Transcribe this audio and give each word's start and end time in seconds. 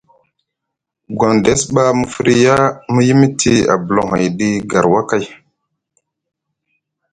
Gondess 1.19 1.61
ɓa 1.73 1.83
mu 1.97 2.05
firya 2.13 2.55
mu 2.91 2.99
yimiti 3.07 3.53
abulohoy 3.73 4.25
ɗi 4.37 4.49
garwakay. 4.69 5.25